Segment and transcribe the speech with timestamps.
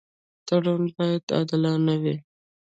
[0.47, 2.15] تړون باید عادلانه وي.